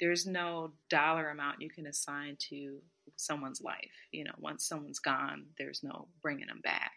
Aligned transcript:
there's 0.00 0.26
no 0.26 0.72
dollar 0.88 1.30
amount 1.30 1.60
you 1.60 1.70
can 1.70 1.86
assign 1.86 2.36
to 2.50 2.78
someone's 3.16 3.62
life. 3.62 3.90
You 4.12 4.24
know, 4.24 4.34
once 4.38 4.66
someone's 4.66 4.98
gone, 4.98 5.46
there's 5.58 5.82
no 5.82 6.08
bringing 6.22 6.46
them 6.46 6.60
back. 6.62 6.92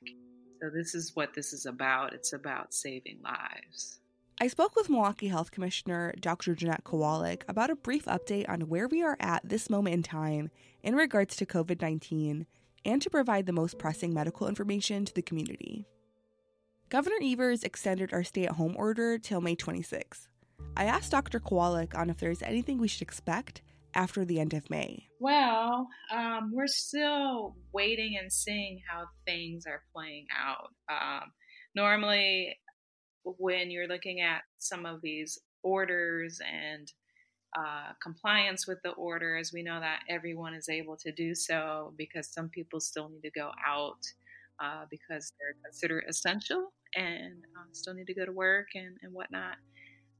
So, 0.61 0.69
this 0.69 0.93
is 0.93 1.15
what 1.15 1.33
this 1.33 1.53
is 1.53 1.65
about 1.65 2.13
it's 2.13 2.33
about 2.33 2.73
saving 2.73 3.19
lives. 3.23 3.99
I 4.41 4.47
spoke 4.47 4.75
with 4.75 4.89
Milwaukee 4.89 5.27
Health 5.27 5.51
Commissioner 5.51 6.13
Dr. 6.19 6.55
Jeanette 6.55 6.85
Kowalik 6.85 7.43
about 7.49 7.69
a 7.69 7.75
brief 7.75 8.05
update 8.05 8.47
on 8.47 8.61
where 8.61 8.87
we 8.87 9.03
are 9.03 9.17
at 9.19 9.41
this 9.43 9.69
moment 9.69 9.95
in 9.95 10.03
time 10.03 10.49
in 10.81 10.95
regards 10.95 11.35
to 11.37 11.45
COVID 11.45 11.81
19 11.81 12.45
and 12.85 13.01
to 13.01 13.09
provide 13.09 13.45
the 13.45 13.51
most 13.51 13.77
pressing 13.77 14.13
medical 14.13 14.47
information 14.47 15.03
to 15.05 15.13
the 15.13 15.21
community. 15.21 15.85
Governor 16.89 17.17
Evers 17.21 17.63
extended 17.63 18.13
our 18.13 18.23
stay 18.23 18.45
at 18.45 18.53
home 18.53 18.75
order 18.77 19.17
till 19.17 19.41
May 19.41 19.55
26. 19.55 20.29
I 20.77 20.85
asked 20.85 21.11
Dr. 21.11 21.39
Kowalik 21.39 21.95
on 21.95 22.09
if 22.09 22.17
there's 22.17 22.41
anything 22.41 22.77
we 22.77 22.87
should 22.87 23.01
expect 23.01 23.61
after 23.93 24.23
the 24.23 24.39
end 24.39 24.53
of 24.53 24.69
May. 24.69 25.07
Well, 25.19 25.87
um, 26.15 26.51
we're 26.53 26.67
still 26.67 27.55
waiting 27.73 28.17
and 28.19 28.31
seeing 28.31 28.81
how 28.87 29.05
things 29.25 29.65
are 29.65 29.83
playing 29.93 30.27
out. 30.37 30.69
Um, 30.89 31.31
normally, 31.75 32.57
when 33.23 33.71
you're 33.71 33.87
looking 33.87 34.21
at 34.21 34.43
some 34.57 34.85
of 34.85 35.01
these 35.01 35.39
orders 35.63 36.39
and 36.45 36.91
uh, 37.57 37.93
compliance 38.01 38.67
with 38.67 38.77
the 38.83 38.91
orders, 38.91 39.51
we 39.53 39.63
know 39.63 39.79
that 39.79 40.01
everyone 40.07 40.53
is 40.53 40.69
able 40.69 40.95
to 40.97 41.11
do 41.11 41.33
so 41.33 41.93
because 41.97 42.31
some 42.31 42.49
people 42.49 42.79
still 42.79 43.09
need 43.09 43.23
to 43.23 43.31
go 43.31 43.51
out 43.67 44.05
uh, 44.59 44.85
because 44.89 45.33
they're 45.39 45.55
considered 45.63 46.03
essential 46.07 46.71
and 46.95 47.33
uh, 47.57 47.65
still 47.71 47.93
need 47.93 48.07
to 48.07 48.13
go 48.13 48.25
to 48.25 48.31
work 48.31 48.67
and, 48.75 48.97
and 49.01 49.13
whatnot. 49.13 49.55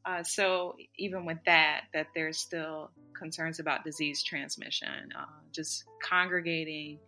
Uh, 0.06 0.24
so 0.24 0.76
even 0.98 1.26
with 1.26 1.38
that, 1.46 1.82
that 1.94 2.08
there's 2.16 2.40
still 2.40 2.92
concerns 3.18 3.60
about 3.60 3.84
disease 3.84 4.24
transmission. 4.24 5.10
Uh, 5.18 5.26
just 5.54 5.84
congregating, 6.04 7.00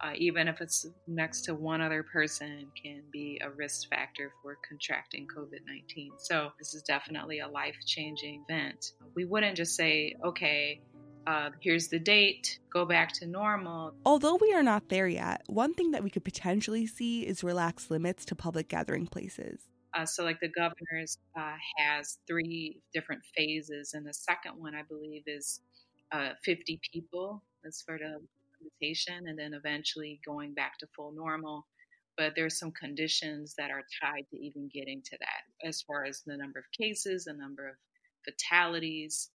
uh, 0.00 0.12
even 0.16 0.48
if 0.48 0.60
it's 0.60 0.86
next 1.06 1.42
to 1.42 1.54
one 1.54 1.80
other 1.80 2.02
person, 2.02 2.66
can 2.80 3.02
be 3.12 3.40
a 3.44 3.50
risk 3.50 3.88
factor 3.90 4.32
for 4.42 4.58
contracting 4.66 5.26
COVID 5.26 5.60
19. 5.66 6.12
So 6.18 6.50
this 6.58 6.74
is 6.74 6.82
definitely 6.82 7.40
a 7.40 7.48
life 7.48 7.76
changing 7.86 8.44
event. 8.48 8.92
We 9.14 9.24
wouldn't 9.24 9.56
just 9.56 9.76
say, 9.76 10.14
okay, 10.24 10.80
uh, 11.26 11.50
here's 11.60 11.88
the 11.88 11.98
date, 11.98 12.58
go 12.72 12.86
back 12.86 13.12
to 13.12 13.26
normal. 13.26 13.92
Although 14.06 14.36
we 14.36 14.54
are 14.54 14.62
not 14.62 14.88
there 14.88 15.06
yet, 15.06 15.42
one 15.46 15.74
thing 15.74 15.90
that 15.90 16.02
we 16.02 16.08
could 16.08 16.24
potentially 16.24 16.86
see 16.86 17.26
is 17.26 17.44
relaxed 17.44 17.90
limits 17.90 18.24
to 18.26 18.34
public 18.34 18.68
gathering 18.68 19.06
places. 19.06 19.60
Uh, 19.94 20.04
so, 20.04 20.24
like 20.24 20.40
the 20.40 20.48
governor's 20.48 21.18
uh, 21.38 21.56
has 21.78 22.18
three 22.26 22.80
different 22.92 23.22
phases, 23.36 23.94
and 23.94 24.06
the 24.06 24.12
second 24.12 24.52
one, 24.56 24.74
I 24.74 24.82
believe, 24.82 25.22
is 25.26 25.60
uh, 26.12 26.30
50 26.44 26.80
people. 26.92 27.42
That's 27.64 27.82
for 27.82 27.98
the 27.98 28.20
limitation, 28.60 29.28
and 29.28 29.38
then 29.38 29.54
eventually 29.54 30.20
going 30.26 30.54
back 30.54 30.78
to 30.78 30.86
full 30.94 31.12
normal. 31.12 31.66
But 32.16 32.32
there's 32.34 32.58
some 32.58 32.72
conditions 32.72 33.54
that 33.56 33.70
are 33.70 33.84
tied 34.02 34.26
to 34.30 34.36
even 34.36 34.68
getting 34.74 35.02
to 35.02 35.16
that, 35.20 35.66
as 35.66 35.82
far 35.82 36.04
as 36.04 36.22
the 36.26 36.36
number 36.36 36.58
of 36.58 36.64
cases, 36.78 37.24
the 37.24 37.32
number 37.32 37.68
of 37.68 37.76
fatalities, 38.24 39.30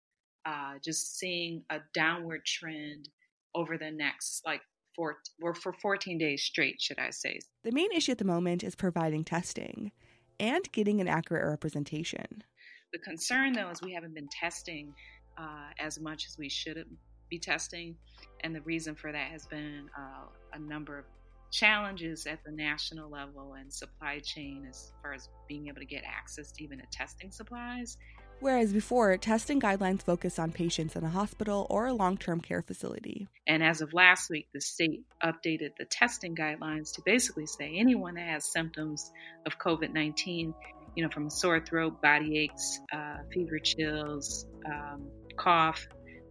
uh, 0.45 0.73
just 0.83 1.17
seeing 1.17 1.63
a 1.69 1.79
downward 1.93 2.45
trend 2.45 3.09
over 3.55 3.77
the 3.77 3.91
next 3.91 4.41
like 4.45 4.61
four 4.95 5.17
or 5.41 5.53
for 5.53 5.73
14 5.73 6.17
days 6.17 6.43
straight, 6.43 6.81
should 6.81 6.99
I 6.99 7.09
say. 7.09 7.39
The 7.63 7.71
main 7.71 7.91
issue 7.91 8.11
at 8.11 8.17
the 8.17 8.25
moment 8.25 8.63
is 8.63 8.75
providing 8.75 9.23
testing 9.23 9.91
and 10.39 10.71
getting 10.71 11.01
an 11.01 11.07
accurate 11.07 11.47
representation. 11.47 12.43
The 12.91 12.99
concern, 12.99 13.53
though, 13.53 13.69
is 13.69 13.81
we 13.81 13.93
haven't 13.93 14.13
been 14.13 14.29
testing 14.29 14.93
uh, 15.37 15.69
as 15.79 15.99
much 15.99 16.25
as 16.27 16.37
we 16.37 16.49
should 16.49 16.85
be 17.29 17.39
testing, 17.39 17.95
and 18.41 18.55
the 18.55 18.61
reason 18.61 18.95
for 18.95 19.11
that 19.11 19.31
has 19.31 19.47
been 19.47 19.89
uh, 19.97 20.25
a 20.53 20.59
number 20.59 20.99
of 20.99 21.05
challenges 21.51 22.25
at 22.25 22.43
the 22.43 22.51
national 22.51 23.09
level 23.09 23.53
and 23.59 23.71
supply 23.71 24.19
chain 24.19 24.65
as 24.67 24.91
far 25.01 25.13
as 25.13 25.29
being 25.47 25.67
able 25.67 25.79
to 25.79 25.85
get 25.85 26.03
access 26.03 26.51
to 26.51 26.63
even 26.63 26.79
to 26.79 26.85
testing 26.91 27.31
supplies 27.31 27.97
Whereas 28.39 28.73
before, 28.73 29.15
testing 29.17 29.61
guidelines 29.61 30.01
focused 30.01 30.39
on 30.39 30.51
patients 30.51 30.95
in 30.95 31.03
a 31.03 31.09
hospital 31.09 31.65
or 31.69 31.87
a 31.87 31.93
long 31.93 32.17
term 32.17 32.41
care 32.41 32.61
facility. 32.61 33.27
And 33.47 33.63
as 33.63 33.81
of 33.81 33.93
last 33.93 34.29
week, 34.29 34.47
the 34.53 34.61
state 34.61 35.03
updated 35.23 35.71
the 35.77 35.85
testing 35.85 36.35
guidelines 36.35 36.93
to 36.95 37.01
basically 37.05 37.45
say 37.45 37.73
anyone 37.75 38.15
that 38.15 38.27
has 38.27 38.51
symptoms 38.51 39.11
of 39.45 39.57
COVID 39.59 39.93
19, 39.93 40.53
you 40.95 41.03
know, 41.03 41.09
from 41.09 41.29
sore 41.29 41.61
throat, 41.61 42.01
body 42.01 42.37
aches, 42.39 42.79
uh, 42.91 43.17
fever, 43.31 43.59
chills, 43.59 44.45
um, 44.65 45.07
cough, 45.37 45.87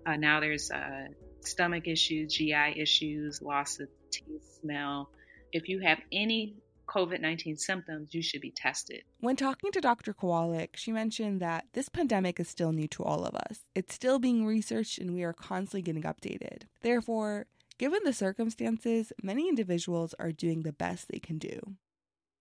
uh, 0.07 0.17
now 0.17 0.41
there's 0.41 0.71
uh, 0.71 1.07
stomach 1.41 1.87
issues, 1.87 2.35
GI 2.35 2.75
issues, 2.77 3.41
loss 3.43 3.79
of 3.81 3.89
taste, 4.11 4.61
smell. 4.61 5.11
If 5.53 5.69
you 5.69 5.81
have 5.81 5.99
any 6.13 6.57
COVID 6.87 7.21
19 7.21 7.57
symptoms, 7.57 8.15
you 8.15 8.23
should 8.23 8.41
be 8.41 8.51
tested. 8.51 9.03
When 9.21 9.37
talking 9.37 9.73
to 9.73 9.81
Dr. 9.81 10.13
Kowalik, 10.13 10.71
she 10.75 10.93
mentioned 10.93 11.41
that 11.41 11.67
this 11.73 11.89
pandemic 11.89 12.39
is 12.41 12.49
still 12.49 12.73
new 12.73 12.89
to 12.89 13.03
all 13.03 13.25
of 13.25 13.35
us. 13.35 13.61
It's 13.75 13.95
still 13.95 14.19
being 14.19 14.47
researched 14.47 14.99
and 14.99 15.15
we 15.15 15.23
are 15.23 15.33
constantly 15.33 15.83
getting 15.83 16.03
updated. 16.03 16.63
Therefore, 16.81 17.47
given 17.79 18.01
the 18.05 18.13
circumstances, 18.13 19.13
many 19.23 19.49
individuals 19.49 20.15
are 20.19 20.33
doing 20.33 20.63
the 20.63 20.73
best 20.73 21.09
they 21.09 21.19
can 21.19 21.39
do. 21.39 21.77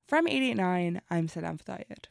From 0.07 0.27
889, 0.27 1.01
I'm 1.09 1.27
Sadam 1.27 1.57
Fatayed. 1.61 2.05